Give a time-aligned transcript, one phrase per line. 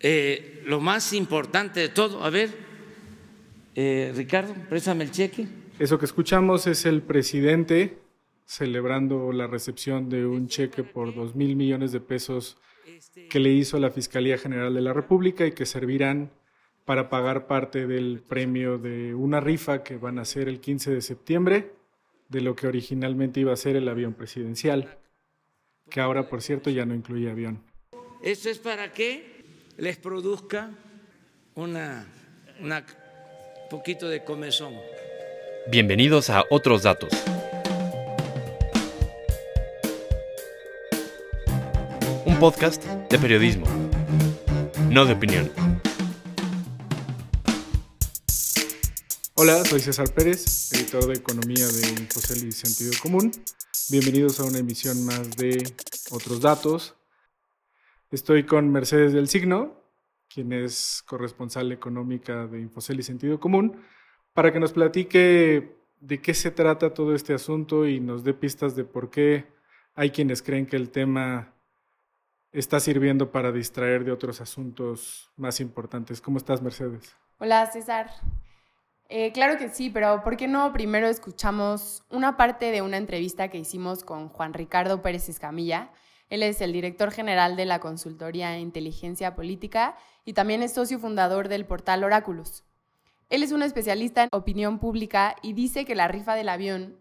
[0.00, 2.50] eh, lo más importante de todo, a ver,
[3.74, 5.46] eh, Ricardo, préstame el cheque.
[5.78, 7.98] Eso que escuchamos es el presidente
[8.44, 12.56] celebrando la recepción de un cheque por dos mil millones de pesos
[13.28, 16.30] que le hizo la Fiscalía General de la República y que servirán
[16.84, 21.00] para pagar parte del premio de una rifa que van a hacer el 15 de
[21.02, 21.72] septiembre
[22.28, 24.98] de lo que originalmente iba a ser el avión presidencial,
[25.90, 27.62] que ahora, por cierto, ya no incluye avión.
[28.22, 29.37] Esto es para que
[29.78, 30.70] les produzca
[31.54, 32.04] una,
[32.60, 32.84] una
[33.70, 34.74] poquito de comezón.
[35.70, 37.12] Bienvenidos a Otros Datos.
[42.26, 43.66] Un podcast de periodismo,
[44.90, 45.52] no de opinión.
[49.34, 53.30] Hola, soy César Pérez, editor de Economía de Infocel y Sentido Común.
[53.90, 55.72] Bienvenidos a una emisión más de
[56.10, 56.97] Otros Datos.
[58.10, 59.76] Estoy con Mercedes del Signo,
[60.32, 63.82] quien es corresponsal económica de Infocel y Sentido Común,
[64.32, 68.74] para que nos platique de qué se trata todo este asunto y nos dé pistas
[68.74, 69.46] de por qué
[69.94, 71.52] hay quienes creen que el tema
[72.50, 76.22] está sirviendo para distraer de otros asuntos más importantes.
[76.22, 77.14] ¿Cómo estás, Mercedes?
[77.38, 78.10] Hola, César.
[79.10, 83.48] Eh, claro que sí, pero ¿por qué no primero escuchamos una parte de una entrevista
[83.48, 85.90] que hicimos con Juan Ricardo Pérez Escamilla?
[86.30, 91.48] Él es el director general de la consultoría Inteligencia Política y también es socio fundador
[91.48, 92.64] del portal Oráculos.
[93.30, 96.96] Él es un especialista en opinión pública y dice que la rifa del avión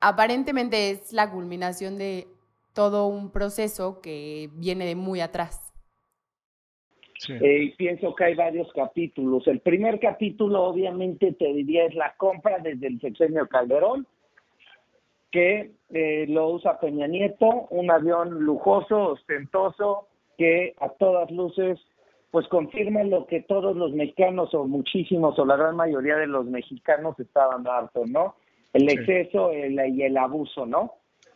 [0.00, 2.26] aparentemente es la culminación de
[2.74, 5.72] todo un proceso que viene de muy atrás.
[7.28, 9.46] Eh, pienso que hay varios capítulos.
[9.46, 14.06] El primer capítulo, obviamente, te diría es la compra desde el sexenio Calderón,
[15.32, 20.06] que eh, lo usa Peña Nieto, un avión lujoso, ostentoso,
[20.38, 21.80] que a todas luces,
[22.30, 26.46] pues confirma lo que todos los mexicanos, o muchísimos, o la gran mayoría de los
[26.46, 28.36] mexicanos estaban hartos, ¿no?
[28.72, 30.94] El exceso y el abuso, ¿no?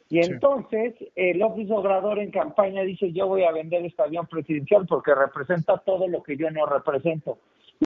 [0.09, 4.87] Y entonces el López Obrador en campaña dice yo voy a vender este avión presidencial
[4.87, 7.39] porque representa todo lo que yo no represento.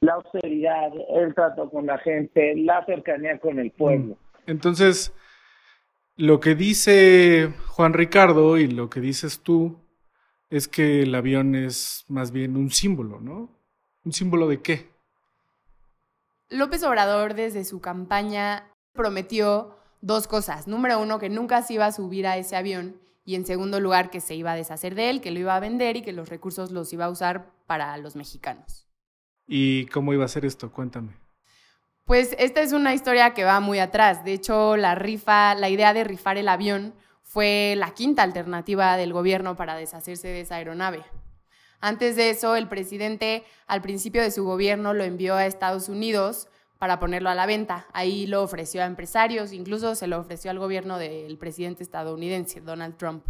[0.03, 4.15] La austeridad, el trato con la gente, la cercanía con el pueblo.
[4.15, 4.51] Mm.
[4.51, 5.15] Entonces,
[6.21, 9.79] lo que dice Juan Ricardo y lo que dices tú
[10.51, 13.49] es que el avión es más bien un símbolo, ¿no?
[14.05, 14.91] ¿Un símbolo de qué?
[16.51, 20.69] López Obrador desde su campaña prometió dos cosas.
[20.69, 24.11] Número uno, que nunca se iba a subir a ese avión y en segundo lugar,
[24.11, 26.29] que se iba a deshacer de él, que lo iba a vender y que los
[26.29, 28.87] recursos los iba a usar para los mexicanos.
[29.47, 30.71] ¿Y cómo iba a ser esto?
[30.71, 31.20] Cuéntame.
[32.11, 34.25] Pues esta es una historia que va muy atrás.
[34.25, 39.13] De hecho, la rifa, la idea de rifar el avión fue la quinta alternativa del
[39.13, 41.05] gobierno para deshacerse de esa aeronave.
[41.81, 46.49] Antes de eso, el presidente al principio de su gobierno lo envió a Estados Unidos
[46.81, 47.87] para ponerlo a la venta.
[47.93, 52.97] Ahí lo ofreció a empresarios, incluso se lo ofreció al gobierno del presidente estadounidense, Donald
[52.97, 53.25] Trump.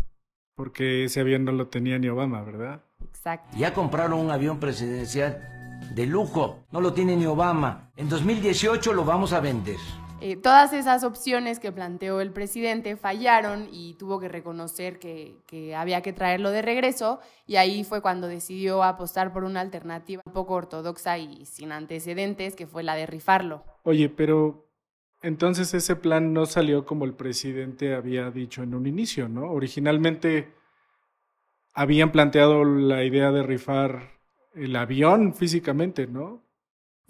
[0.55, 2.83] Porque ese avión no lo tenía ni Obama, ¿verdad?
[3.05, 3.59] Exacto.
[3.59, 5.60] Ya compraron un avión presidencial
[5.95, 7.91] de lujo, no lo tiene ni Obama.
[7.97, 9.79] En 2018 lo vamos a vender.
[10.23, 15.75] Eh, todas esas opciones que planteó el presidente fallaron y tuvo que reconocer que, que,
[15.75, 20.33] había que traerlo de regreso y ahí fue cuando decidió apostar por una alternativa un
[20.35, 23.65] poco ortodoxa y sin antecedentes, que fue la de rifarlo.
[23.83, 24.67] Oye, pero
[25.23, 29.51] entonces ese plan no salió como el presidente había dicho en un inicio, ¿no?
[29.51, 30.53] Originalmente
[31.73, 34.20] habían planteado la idea de rifar
[34.55, 36.43] el avión físicamente, ¿no?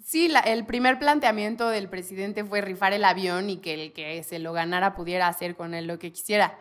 [0.03, 4.39] Sí, el primer planteamiento del presidente fue rifar el avión y que el que se
[4.39, 6.59] lo ganara pudiera hacer con él lo que quisiera.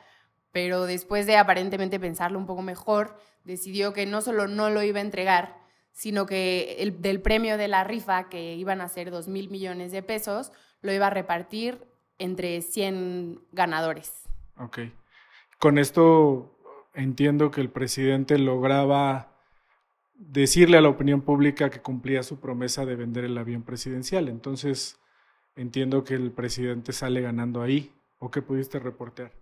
[0.52, 4.98] Pero después de aparentemente pensarlo un poco mejor, decidió que no solo no lo iba
[4.98, 5.56] a entregar,
[5.92, 9.90] sino que el, del premio de la rifa, que iban a ser 2 mil millones
[9.92, 10.52] de pesos,
[10.82, 11.86] lo iba a repartir
[12.18, 14.28] entre 100 ganadores.
[14.58, 14.80] Ok.
[15.58, 16.58] Con esto
[16.94, 19.29] entiendo que el presidente lograba
[20.20, 24.28] decirle a la opinión pública que cumplía su promesa de vender el avión presidencial.
[24.28, 25.00] Entonces,
[25.56, 27.92] entiendo que el presidente sale ganando ahí.
[28.18, 29.32] ¿O qué pudiste reportear?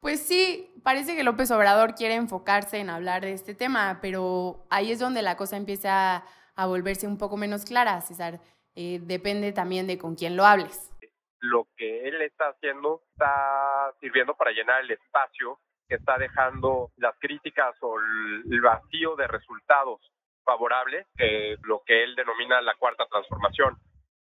[0.00, 4.92] Pues sí, parece que López Obrador quiere enfocarse en hablar de este tema, pero ahí
[4.92, 6.24] es donde la cosa empieza
[6.54, 8.38] a volverse un poco menos clara, César.
[8.76, 10.92] Eh, depende también de con quién lo hables.
[11.40, 17.16] Lo que él está haciendo está sirviendo para llenar el espacio que está dejando las
[17.18, 20.00] críticas o el vacío de resultados
[20.44, 23.76] favorables, que lo que él denomina la cuarta transformación.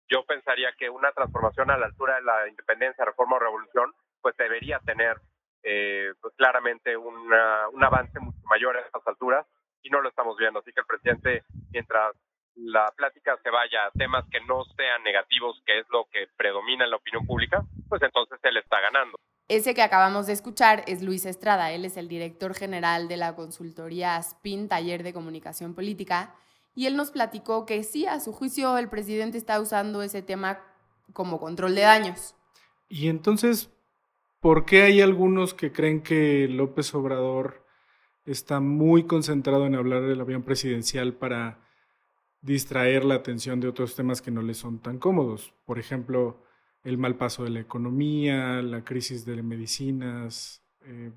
[0.10, 4.36] Yo pensaría que una transformación a la altura de la independencia, reforma o revolución, pues
[4.38, 5.18] debería tener
[5.64, 9.46] eh, pues claramente una, un avance mucho mayor a estas alturas
[9.82, 10.60] y no lo estamos viendo.
[10.60, 12.16] Así que el presidente, mientras
[12.56, 16.84] la plática se vaya a temas que no sean negativos, que es lo que predomina
[16.84, 19.18] en la opinión pública, pues entonces él está ganando.
[19.50, 23.36] Ese que acabamos de escuchar es Luis Estrada, él es el director general de la
[23.36, 26.36] consultoría SPIN, Taller de Comunicación Política,
[26.76, 30.60] y él nos platicó que sí, a su juicio el presidente está usando ese tema
[31.14, 32.36] como control de daños.
[32.90, 33.72] Y entonces,
[34.40, 37.66] ¿por qué hay algunos que creen que López Obrador
[38.26, 41.60] está muy concentrado en hablar del avión presidencial para
[42.42, 45.56] distraer la atención de otros temas que no le son tan cómodos?
[45.66, 46.44] Por ejemplo,
[46.84, 50.62] el mal paso de la economía, la crisis de medicinas.
[50.86, 51.12] Eh,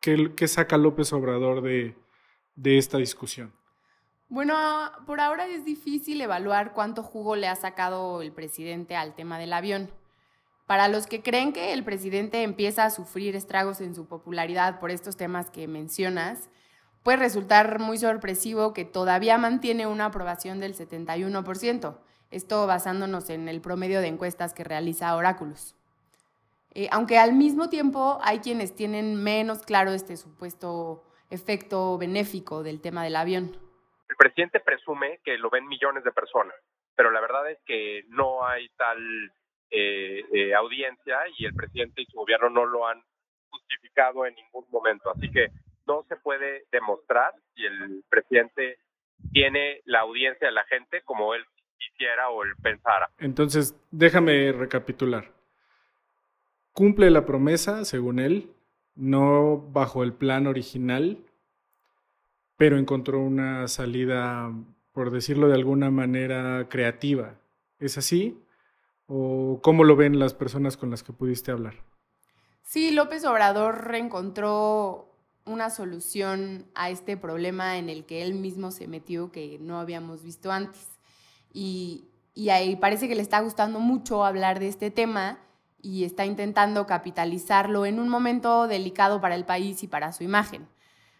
[0.00, 1.96] ¿qué, saca López Obrador de,
[2.54, 3.52] de esta discusión?
[4.28, 4.56] Bueno,
[5.06, 9.52] por ahora es difícil evaluar cuánto jugo le ha sacado el presidente al tema del
[9.52, 9.90] avión.
[10.66, 14.90] Para los que creen que el presidente empieza a sufrir estragos en su popularidad por
[14.90, 16.48] estos temas que mencionas,
[17.02, 21.98] puede resultar muy sorpresivo que todavía mantiene una aprobación del 71%,
[22.32, 25.76] esto basándonos en el promedio de encuestas que realiza Oráculos.
[26.74, 32.80] Eh, aunque al mismo tiempo hay quienes tienen menos claro este supuesto efecto benéfico del
[32.80, 33.56] tema del avión.
[34.08, 36.54] El presidente presume que lo ven millones de personas,
[36.94, 38.98] pero la verdad es que no hay tal
[39.70, 43.02] eh, eh, audiencia y el presidente y su gobierno no lo han
[43.50, 45.10] justificado en ningún momento.
[45.10, 45.48] Así que
[45.86, 48.78] no se puede demostrar si el presidente
[49.32, 51.44] tiene la audiencia de la gente como él
[51.90, 53.10] quisiera o él pensara.
[53.18, 55.32] Entonces, déjame recapitular.
[56.72, 58.50] Cumple la promesa, según él,
[58.94, 61.18] no bajo el plan original,
[62.56, 64.50] pero encontró una salida,
[64.92, 67.34] por decirlo de alguna manera, creativa.
[67.78, 68.38] ¿Es así?
[69.06, 71.74] ¿O cómo lo ven las personas con las que pudiste hablar?
[72.62, 75.08] Sí, López Obrador reencontró
[75.44, 80.22] una solución a este problema en el que él mismo se metió que no habíamos
[80.22, 80.91] visto antes.
[81.52, 82.08] Y,
[82.50, 85.38] ahí parece que le está gustando mucho hablar de este tema
[85.82, 90.66] y está intentando capitalizarlo en un momento delicado para el país y para su imagen.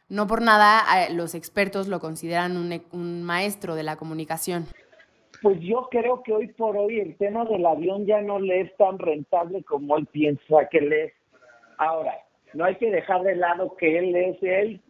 [0.09, 4.67] No por nada los expertos lo consideran un, maestro de la comunicación.
[5.43, 8.77] Pues yo creo que hoy por hoy el tema del avión ya no le es
[8.77, 11.13] tan rentable como él piensa que le es.
[11.79, 12.15] Ahora,
[12.55, 14.81] no hay que dejar de lado que él es el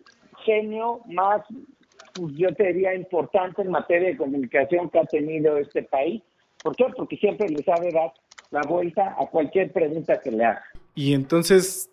[0.44, 1.42] genio más,
[2.14, 6.22] pues yo te diría, importante en materia de comunicación que ha tenido este país.
[6.62, 6.86] ¿Por qué?
[6.96, 8.12] Porque siempre le sabe dar
[8.50, 10.64] la vuelta a cualquier pregunta que le haga.
[10.94, 11.90] Y entonces,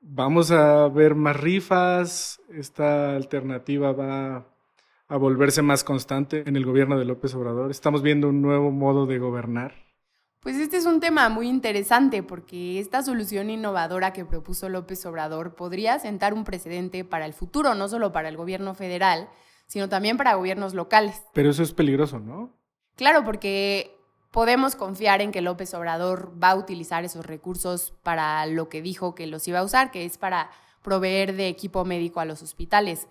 [0.00, 4.46] vamos a ver más rifas, esta alternativa va
[5.08, 7.70] a volverse más constante en el gobierno de López Obrador.
[7.70, 9.72] Estamos viendo un nuevo modo de gobernar.
[10.40, 15.54] Pues este es un tema muy interesante porque esta solución innovadora que propuso López Obrador
[15.54, 19.28] podría sentar un precedente para el futuro, no solo para el gobierno federal,
[19.66, 21.22] sino también para gobiernos locales.
[21.34, 22.56] Pero eso es peligroso, ¿no?
[22.96, 23.94] Claro, porque
[24.30, 29.14] podemos confiar en que López Obrador va a utilizar esos recursos para lo que dijo
[29.14, 30.50] que los iba a usar, que es para
[30.82, 33.08] proveer de equipo médico a los hospitales.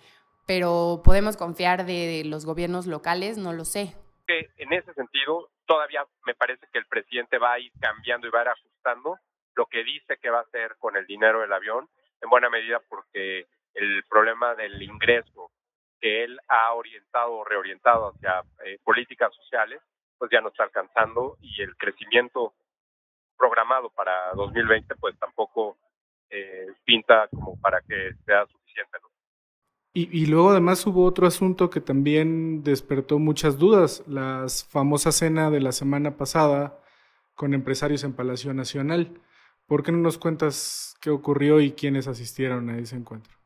[0.48, 3.94] Pero podemos confiar de los gobiernos locales, no lo sé.
[4.30, 8.40] En ese sentido, todavía me parece que el presidente va a ir cambiando y va
[8.40, 9.18] a ir ajustando
[9.56, 11.90] lo que dice que va a hacer con el dinero del avión,
[12.22, 15.52] en buena medida porque el problema del ingreso
[16.00, 19.82] que él ha orientado o reorientado hacia eh, políticas sociales
[20.18, 22.54] pues ya no está alcanzando y el crecimiento
[23.38, 25.78] programado para 2020 pues tampoco
[26.30, 28.98] eh, pinta como para que sea suficiente.
[29.94, 35.50] Y, y, luego además hubo otro asunto que también despertó muchas dudas, la famosa cena
[35.50, 36.80] de la semana pasada
[37.34, 39.20] con empresarios en Palacio Nacional.
[39.66, 43.40] ¿Por qué no nos cuentas qué ocurrió y quiénes asistieron a ese encuentro?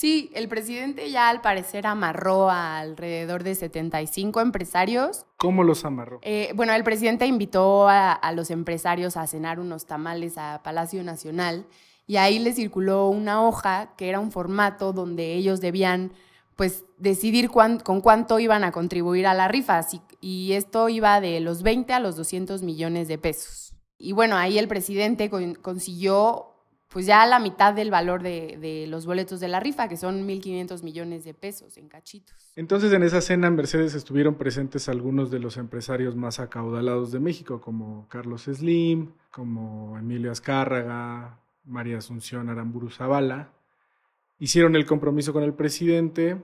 [0.00, 5.26] Sí, el presidente ya al parecer amarró a alrededor de 75 empresarios.
[5.36, 6.20] ¿Cómo los amarró?
[6.22, 11.02] Eh, bueno, el presidente invitó a, a, los empresarios a cenar unos tamales a Palacio
[11.02, 11.66] Nacional
[12.10, 16.10] y ahí les circuló una hoja que era un formato donde ellos debían
[16.56, 19.86] pues decidir con cuánto iban a contribuir a la rifa
[20.20, 23.74] y esto iba de los 20 a los 200 millones de pesos.
[23.96, 25.30] Y bueno, ahí el presidente
[25.62, 26.46] consiguió
[26.88, 30.82] pues ya la mitad del valor de, los boletos de la rifa, que son 1.500
[30.82, 32.50] millones de pesos en cachitos.
[32.56, 37.20] Entonces en esa cena en Mercedes estuvieron presentes algunos de los empresarios más acaudalados de
[37.20, 41.38] México, como Carlos Slim, como Emilio Azcárraga,
[41.70, 43.52] María Asunción Aramburu Zavala.
[44.38, 46.42] Hicieron el compromiso con el presidente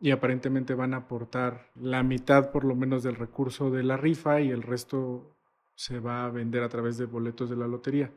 [0.00, 4.40] y aparentemente van a aportar la mitad por lo menos del recurso de la rifa
[4.40, 5.30] y el resto
[5.76, 8.10] se va a vender a través de boletos de la lotería.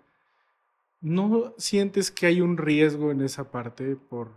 [1.00, 4.32] ¿No sientes que hay un riesgo en esa parte por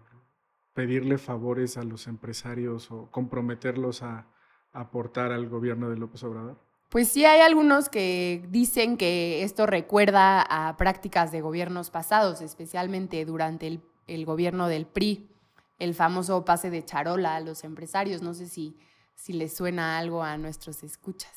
[0.75, 4.27] pedirle favores a los empresarios o comprometerlos a
[4.73, 6.70] aportar al gobierno de López Obrador?
[6.91, 13.25] Pues sí, hay algunos que dicen que esto recuerda a prácticas de gobiernos pasados, especialmente
[13.25, 15.31] durante el, el gobierno del PRI,
[15.79, 18.23] el famoso pase de charola a los empresarios.
[18.23, 18.77] No sé si,
[19.15, 21.31] si les suena algo a nuestros escuchas.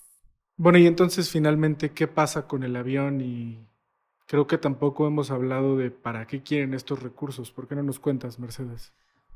[0.57, 3.21] Bueno, y entonces finalmente, ¿qué pasa con el avión?
[3.21, 3.67] Y
[4.25, 7.51] creo que tampoco hemos hablado de para qué quieren estos recursos.
[7.51, 8.91] ¿Por qué no nos cuentas, Mercedes?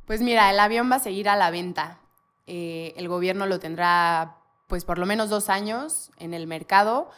[0.08, 2.00] Pues mira, el avión va a seguir a la venta.
[2.48, 4.37] Eh, el gobierno lo tendrá
[4.68, 7.10] pues por lo menos dos años en el mercado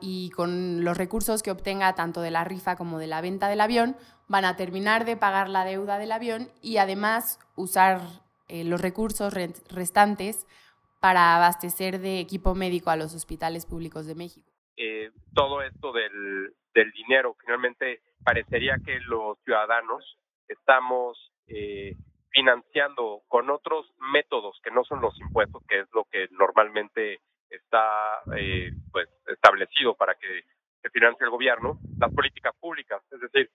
[0.00, 3.60] y con los recursos que obtenga tanto de la rifa como de la venta del
[3.60, 3.96] avión,
[4.28, 8.00] van a terminar de pagar la deuda del avión y además usar
[8.48, 10.46] eh, los recursos restantes
[11.00, 14.52] para abastecer de equipo médico a los hospitales públicos de México.
[14.76, 16.54] Eh, todo esto del,
[16.92, 20.18] dinero, finalmente parecería que los ciudadanos
[20.48, 21.18] estamos
[21.48, 21.96] eh,
[22.32, 28.22] financiando con otros métodos que no son los impuestos, que es lo que normalmente está
[28.36, 30.44] eh, pues establecido para que
[30.80, 33.02] se financie el gobierno, las políticas públicas.
[33.10, 33.50] Es decir,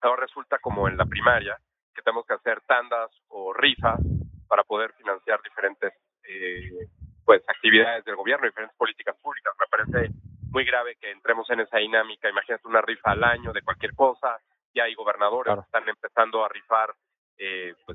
[0.00, 1.58] ahora resulta como en la primaria
[1.94, 4.00] que tenemos que hacer tandas o rifas
[4.48, 5.92] para poder financiar diferentes
[6.28, 6.88] eh,
[7.24, 9.52] pues actividades del gobierno, diferentes políticas públicas.
[9.58, 10.12] Me parece
[10.50, 12.30] muy grave que entremos en esa dinámica.
[12.30, 14.38] Imagínate una rifa al año de cualquier cosa.
[14.74, 16.94] Ya hay gobernadores que están empezando a rifar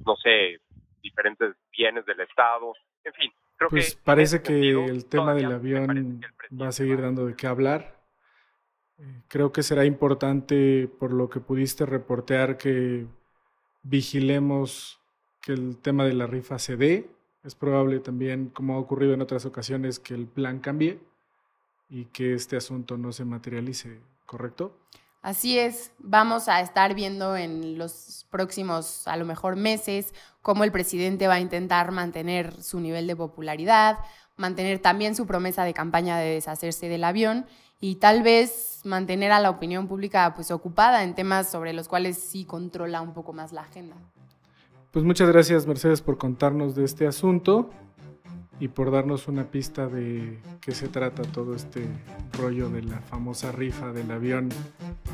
[0.03, 0.59] pues no sé,
[1.01, 3.31] diferentes bienes del Estado, en fin.
[3.57, 6.21] Creo pues parece que el tema del avión
[6.59, 8.01] va a seguir dando de qué hablar.
[8.97, 13.05] Eh, creo que será importante, por lo que pudiste reportear, que
[13.83, 14.99] vigilemos
[15.41, 17.09] que el tema de la rifa se dé.
[17.43, 20.99] Es probable también, como ha ocurrido en otras ocasiones, que el plan cambie
[21.89, 24.77] y que este asunto no se materialice, ¿correcto?
[25.21, 30.71] Así es, vamos a estar viendo en los próximos, a lo mejor meses, cómo el
[30.71, 33.99] presidente va a intentar mantener su nivel de popularidad,
[34.35, 37.45] mantener también su promesa de campaña de deshacerse del avión
[37.79, 42.17] y tal vez mantener a la opinión pública pues ocupada en temas sobre los cuales
[42.17, 43.95] sí controla un poco más la agenda.
[44.89, 47.69] Pues muchas gracias Mercedes por contarnos de este asunto
[48.61, 51.87] y por darnos una pista de qué se trata todo este
[52.33, 54.49] rollo de la famosa rifa del avión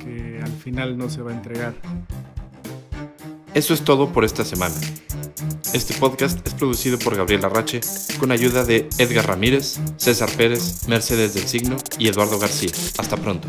[0.03, 1.73] que al final no se va a entregar.
[3.53, 4.75] Eso es todo por esta semana.
[5.73, 7.79] Este podcast es producido por Gabriel Arrache
[8.19, 12.71] con ayuda de Edgar Ramírez, César Pérez, Mercedes del Signo y Eduardo García.
[12.97, 13.47] Hasta pronto.